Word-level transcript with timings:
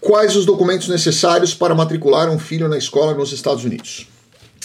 Quais 0.00 0.36
os 0.36 0.44
documentos 0.44 0.88
necessários 0.88 1.54
para 1.54 1.74
matricular 1.74 2.30
um 2.30 2.38
filho 2.38 2.68
na 2.68 2.78
escola 2.78 3.14
nos 3.14 3.32
Estados 3.32 3.64
Unidos? 3.64 4.06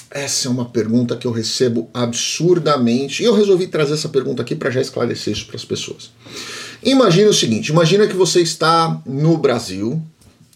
Essa 0.10 0.50
é 0.50 0.52
uma 0.52 0.66
pergunta 0.66 1.16
que 1.16 1.26
eu 1.26 1.32
recebo 1.32 1.90
absurdamente 1.94 3.24
e 3.24 3.26
eu 3.26 3.34
resolvi 3.34 3.68
trazer 3.68 3.94
essa 3.94 4.10
pergunta 4.10 4.42
aqui 4.42 4.56
para 4.56 4.70
já 4.70 4.82
esclarecer 4.82 5.34
isso 5.34 5.48
para 5.48 5.56
as 5.56 5.64
pessoas. 5.64 6.12
Imagina 6.84 7.30
o 7.30 7.34
seguinte: 7.34 7.70
imagina 7.70 8.06
que 8.06 8.16
você 8.16 8.42
está 8.42 9.02
no 9.06 9.38
Brasil 9.38 10.02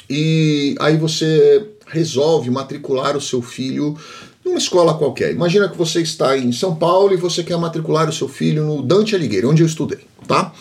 e 0.09 0.75
aí 0.79 0.97
você 0.97 1.65
resolve 1.87 2.49
matricular 2.49 3.15
o 3.15 3.21
seu 3.21 3.41
filho 3.41 3.97
numa 4.43 4.57
escola 4.57 4.93
qualquer. 4.95 5.31
Imagina 5.31 5.69
que 5.69 5.77
você 5.77 6.01
está 6.01 6.37
em 6.37 6.51
São 6.51 6.75
Paulo 6.75 7.13
e 7.13 7.17
você 7.17 7.41
quer 7.41 7.57
matricular 7.57 8.09
o 8.09 8.13
seu 8.13 8.27
filho 8.27 8.65
no 8.65 8.81
Dante 8.81 9.15
Alighieri, 9.15 9.45
onde 9.45 9.63
eu 9.63 9.67
estudei, 9.67 10.01
tá? 10.27 10.53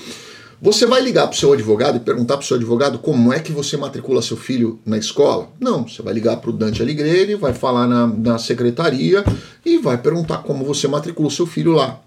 Você 0.65 0.87
vai 0.87 1.03
ligar 1.03 1.27
para 1.27 1.37
o 1.37 1.39
seu 1.39 1.53
advogado 1.53 1.99
e 1.99 2.01
perguntar 2.01 2.39
para 2.39 2.43
o 2.43 2.47
seu 2.47 2.57
advogado 2.57 2.99
como 2.99 3.31
é 3.35 3.39
que 3.39 3.53
você 3.53 3.77
matricula 3.77 4.23
seu 4.23 4.35
filho 4.35 4.81
na 4.87 4.97
escola? 4.97 5.51
Não, 5.61 5.87
você 5.87 6.01
vai 6.01 6.15
ligar 6.15 6.39
para 6.39 6.49
o 6.49 6.55
Dante 6.55 6.81
Alighieri, 6.81 7.35
vai 7.35 7.53
falar 7.53 7.87
na, 7.87 8.07
na 8.07 8.39
secretaria 8.39 9.23
e 9.63 9.77
vai 9.77 9.99
perguntar 9.99 10.39
como 10.39 10.65
você 10.65 10.89
matricula 10.89 11.29
seu 11.29 11.47
filho 11.47 11.73
lá. 11.73 12.01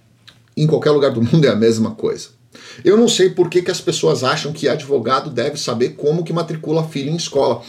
Em 0.57 0.65
qualquer 0.65 0.89
lugar 0.89 1.11
do 1.11 1.21
mundo 1.21 1.45
é 1.45 1.49
a 1.49 1.55
mesma 1.55 1.91
coisa. 1.91 2.29
Eu 2.83 2.97
não 2.97 3.07
sei 3.07 3.29
por 3.29 3.47
que, 3.47 3.61
que 3.61 3.69
as 3.69 3.79
pessoas 3.79 4.23
acham 4.23 4.51
que 4.51 4.67
advogado 4.67 5.29
deve 5.29 5.59
saber 5.59 5.89
como 5.89 6.23
que 6.23 6.33
matricula 6.33 6.83
filho 6.87 7.11
em 7.11 7.15
escola. 7.15 7.61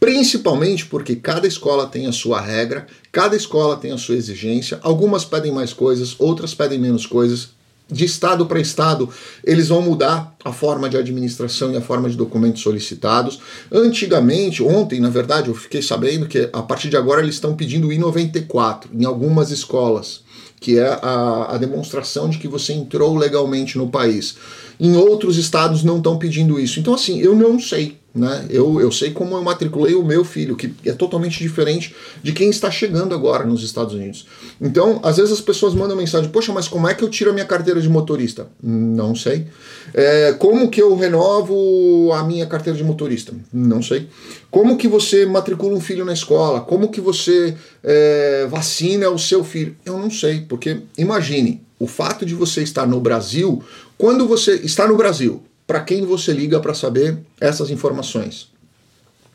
Principalmente 0.00 0.86
porque 0.86 1.16
cada 1.16 1.46
escola 1.46 1.86
tem 1.86 2.06
a 2.06 2.12
sua 2.12 2.40
regra, 2.40 2.86
cada 3.12 3.36
escola 3.36 3.76
tem 3.76 3.92
a 3.92 3.98
sua 3.98 4.14
exigência, 4.14 4.78
algumas 4.80 5.22
pedem 5.22 5.52
mais 5.52 5.74
coisas, 5.74 6.16
outras 6.18 6.54
pedem 6.54 6.78
menos 6.78 7.04
coisas 7.04 7.59
de 7.90 8.04
estado 8.04 8.46
para 8.46 8.60
estado, 8.60 9.08
eles 9.44 9.68
vão 9.68 9.82
mudar 9.82 10.34
a 10.44 10.52
forma 10.52 10.88
de 10.88 10.96
administração 10.96 11.72
e 11.72 11.76
a 11.76 11.80
forma 11.80 12.08
de 12.08 12.16
documentos 12.16 12.62
solicitados. 12.62 13.40
Antigamente, 13.70 14.62
ontem, 14.62 15.00
na 15.00 15.10
verdade, 15.10 15.48
eu 15.48 15.54
fiquei 15.54 15.82
sabendo 15.82 16.26
que 16.26 16.48
a 16.52 16.62
partir 16.62 16.88
de 16.88 16.96
agora 16.96 17.22
eles 17.22 17.34
estão 17.34 17.54
pedindo 17.54 17.88
o 17.88 17.92
I-94 17.92 18.84
em 18.92 19.04
algumas 19.04 19.50
escolas, 19.50 20.22
que 20.60 20.78
é 20.78 20.98
a, 21.02 21.54
a 21.54 21.58
demonstração 21.58 22.28
de 22.28 22.38
que 22.38 22.48
você 22.48 22.72
entrou 22.72 23.16
legalmente 23.16 23.76
no 23.76 23.88
país. 23.88 24.36
Em 24.78 24.96
outros 24.96 25.36
estados 25.36 25.82
não 25.82 25.98
estão 25.98 26.18
pedindo 26.18 26.58
isso. 26.58 26.80
Então, 26.80 26.94
assim, 26.94 27.20
eu 27.20 27.34
não 27.34 27.58
sei. 27.60 27.99
Né? 28.12 28.46
Eu, 28.50 28.80
eu 28.80 28.90
sei 28.90 29.12
como 29.12 29.36
eu 29.36 29.42
matriculei 29.42 29.94
o 29.94 30.04
meu 30.04 30.24
filho, 30.24 30.56
que 30.56 30.74
é 30.84 30.92
totalmente 30.92 31.38
diferente 31.38 31.94
de 32.20 32.32
quem 32.32 32.50
está 32.50 32.68
chegando 32.68 33.14
agora 33.14 33.44
nos 33.44 33.62
Estados 33.62 33.94
Unidos. 33.94 34.26
Então, 34.60 34.98
às 35.04 35.16
vezes 35.16 35.32
as 35.32 35.40
pessoas 35.40 35.74
mandam 35.74 35.96
mensagem: 35.96 36.28
Poxa, 36.28 36.52
mas 36.52 36.66
como 36.66 36.88
é 36.88 36.94
que 36.94 37.04
eu 37.04 37.08
tiro 37.08 37.30
a 37.30 37.32
minha 37.32 37.46
carteira 37.46 37.80
de 37.80 37.88
motorista? 37.88 38.48
Não 38.60 39.14
sei. 39.14 39.46
É, 39.94 40.32
como 40.32 40.68
que 40.68 40.82
eu 40.82 40.96
renovo 40.96 42.12
a 42.12 42.24
minha 42.24 42.46
carteira 42.46 42.76
de 42.76 42.82
motorista? 42.82 43.32
Não 43.52 43.80
sei. 43.80 44.08
Como 44.50 44.76
que 44.76 44.88
você 44.88 45.24
matricula 45.24 45.76
um 45.76 45.80
filho 45.80 46.04
na 46.04 46.12
escola? 46.12 46.60
Como 46.60 46.88
que 46.88 47.00
você 47.00 47.54
é, 47.84 48.46
vacina 48.50 49.08
o 49.08 49.18
seu 49.18 49.44
filho? 49.44 49.76
Eu 49.84 49.96
não 49.96 50.10
sei, 50.10 50.40
porque 50.40 50.78
imagine 50.98 51.62
o 51.78 51.86
fato 51.86 52.26
de 52.26 52.34
você 52.34 52.62
estar 52.62 52.86
no 52.86 53.00
Brasil, 53.00 53.62
quando 53.96 54.28
você 54.28 54.56
está 54.56 54.86
no 54.86 54.96
Brasil, 54.96 55.42
para 55.70 55.82
quem 55.82 56.04
você 56.04 56.32
liga 56.32 56.58
para 56.58 56.74
saber 56.74 57.16
essas 57.40 57.70
informações? 57.70 58.48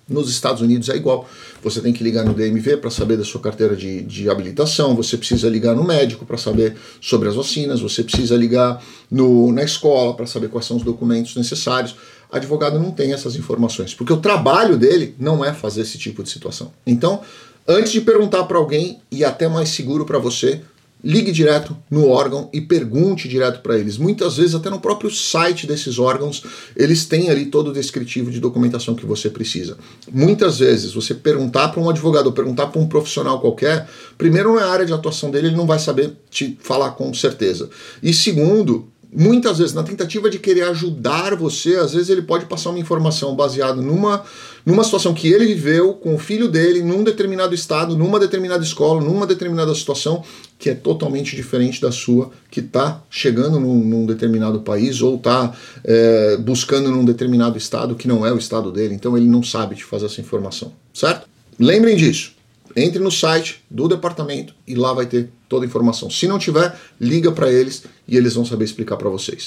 Nos 0.05 0.30
Estados 0.30 0.61
Unidos 0.61 0.89
é 0.89 0.95
igual. 0.97 1.30
Você 1.64 1.80
tem 1.80 1.94
que 1.94 2.03
ligar 2.03 2.25
no 2.25 2.33
DMV 2.33 2.75
para 2.75 2.89
saber 2.89 3.16
da 3.16 3.23
sua 3.23 3.39
carteira 3.39 3.73
de, 3.73 4.02
de 4.02 4.30
habilitação, 4.30 4.94
você 4.97 5.16
precisa 5.16 5.47
ligar 5.47 5.73
no 5.73 5.86
médico 5.86 6.25
para 6.25 6.36
saber 6.36 6.75
sobre 7.00 7.30
as 7.30 7.36
vacinas, 7.36 7.80
você 7.80 8.03
precisa 8.03 8.36
ligar 8.36 8.83
no, 9.09 9.50
na 9.53 9.63
escola 9.63 10.13
para 10.13 10.28
saber 10.28 10.50
quais 10.50 10.66
são 10.66 10.75
os 10.75 10.83
documentos 10.83 11.38
necessários. 11.38 11.95
Advogado 12.30 12.78
não 12.78 12.91
tem 12.91 13.13
essas 13.13 13.38
informações, 13.38 13.94
porque 13.94 14.11
o 14.11 14.17
trabalho 14.17 14.78
dele 14.78 15.16
não 15.17 15.44
é 15.44 15.53
fazer 15.53 15.83
esse 15.83 15.97
tipo 15.97 16.22
de 16.22 16.30
situação. 16.30 16.69
Então, 16.86 17.22
antes 17.66 17.94
de 17.94 18.02
perguntar 18.02 18.44
para 18.44 18.58
alguém, 18.58 19.00
e 19.09 19.23
até 19.23 19.47
mais 19.47 19.69
seguro 19.69 20.03
para 20.03 20.19
você, 20.19 20.61
ligue 21.05 21.31
direto 21.31 21.77
no 21.89 22.09
órgão 22.09 22.49
e 22.51 22.59
pergunte 22.59 23.29
direto 23.29 23.61
para 23.61 23.77
eles. 23.77 23.95
Muitas 23.95 24.38
vezes, 24.38 24.55
até 24.55 24.71
no 24.71 24.79
próprio 24.79 25.11
site 25.11 25.67
desses 25.67 25.99
órgãos, 25.99 26.43
eles 26.75 27.05
têm 27.05 27.29
ali 27.29 27.45
todo 27.45 27.69
o 27.69 27.73
descritivo 27.73 28.31
de 28.31 28.39
documentação 28.39 28.95
que 28.95 29.05
você 29.05 29.29
precisa. 29.29 29.77
Muitas 30.11 30.57
vezes, 30.57 30.94
você 30.94 31.13
perguntar 31.13 31.67
para 31.67 31.79
um 31.79 31.89
advogado 31.89 32.31
perguntar 32.31 32.67
para 32.67 32.81
um 32.81 32.88
profissional 32.88 33.39
qualquer, 33.39 33.88
primeiro, 34.17 34.53
não 34.53 34.59
é 34.59 34.63
área 34.63 34.85
de 34.85 34.94
atuação 34.94 35.29
dele, 35.29 35.47
ele 35.47 35.55
não 35.55 35.67
vai 35.67 35.77
saber 35.77 36.13
te 36.31 36.57
falar 36.59 36.91
com 36.91 37.13
certeza. 37.13 37.69
E 38.01 38.11
segundo, 38.11 38.88
muitas 39.15 39.59
vezes, 39.59 39.73
na 39.73 39.83
tentativa 39.83 40.29
de 40.29 40.37
querer 40.37 40.63
ajudar 40.63 41.35
você, 41.35 41.75
às 41.75 41.93
vezes 41.93 42.09
ele 42.09 42.21
pode 42.21 42.45
passar 42.45 42.69
uma 42.69 42.79
informação 42.79 43.35
baseada 43.35 43.81
numa, 43.81 44.23
numa 44.65 44.83
situação 44.83 45.13
que 45.13 45.31
ele 45.31 45.45
viveu 45.45 45.93
com 45.93 46.15
o 46.15 46.19
filho 46.19 46.49
dele, 46.49 46.83
num 46.83 47.03
determinado 47.03 47.55
estado, 47.55 47.97
numa 47.97 48.19
determinada 48.19 48.63
escola, 48.63 49.01
numa 49.01 49.25
determinada 49.25 49.73
situação, 49.73 50.23
que 50.59 50.69
é 50.69 50.75
totalmente 50.75 51.35
diferente 51.35 51.81
da 51.81 51.91
sua, 51.91 52.31
que 52.51 52.59
está 52.59 53.01
chegando 53.09 53.59
num, 53.59 53.75
num, 53.75 54.05
determinado 54.05 54.59
país 54.59 55.01
ou 55.01 55.15
está 55.15 55.55
é, 55.83 56.37
buscando 56.37 56.91
num 56.91 57.05
determinado 57.05 57.57
estado 57.57 57.95
que 57.95 58.07
não 58.07 58.25
é 58.25 58.33
o 58.33 58.37
estado 58.37 58.71
dele, 58.71 58.93
então 58.93 59.17
ele 59.17 59.27
não 59.27 59.41
sabe 59.41 59.75
te 59.75 59.83
fazer 59.85 60.07
essa 60.07 60.19
informação, 60.19 60.73
certo? 60.93 61.27
Lembrem 61.57 61.95
disso. 61.95 62.34
Entre 62.75 62.99
no 62.99 63.11
site 63.11 63.63
do 63.69 63.87
departamento 63.87 64.53
e 64.67 64.75
lá 64.75 64.93
vai 64.93 65.05
ter 65.05 65.29
toda 65.47 65.65
a 65.65 65.67
informação. 65.67 66.09
Se 66.09 66.27
não 66.27 66.39
tiver, 66.39 66.77
liga 66.99 67.31
para 67.31 67.51
eles 67.51 67.83
e 68.07 68.17
eles 68.17 68.33
vão 68.33 68.45
saber 68.45 68.65
explicar 68.65 68.97
para 68.97 69.09
vocês. 69.09 69.43